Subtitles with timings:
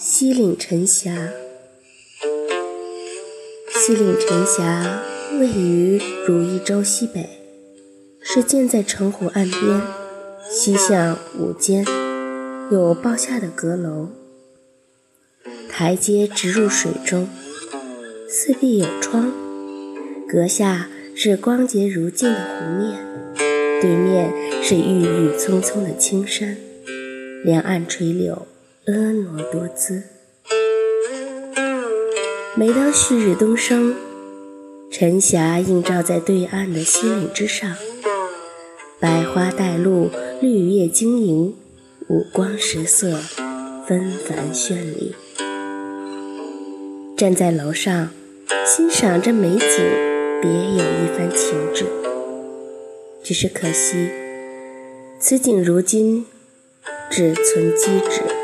[0.00, 1.10] 西岭沉霞，
[3.68, 5.02] 西岭沉霞
[5.40, 7.28] 位于如意洲西北，
[8.22, 9.82] 是建在城湖岸边，
[10.48, 11.84] 西向五间，
[12.70, 14.10] 有抱下的阁楼，
[15.68, 17.28] 台阶直入水中，
[18.28, 19.32] 四壁有窗，
[20.28, 23.04] 阁下是光洁如镜的湖面，
[23.80, 26.56] 对面是郁郁葱葱的青山，
[27.42, 28.46] 两岸垂柳。
[28.88, 30.02] 婀娜多姿。
[32.56, 33.94] 每当旭日东升，
[34.90, 37.76] 晨霞映照在对岸的西岭之上，
[38.98, 40.08] 百花带露，
[40.40, 41.54] 绿叶晶莹，
[42.08, 43.18] 五光十色，
[43.86, 45.14] 纷繁绚丽。
[47.14, 48.08] 站在楼上
[48.64, 49.84] 欣赏这美景，
[50.40, 51.84] 别有一番情致。
[53.22, 54.08] 只是可惜，
[55.20, 56.24] 此景如今
[57.10, 58.37] 只存机纸。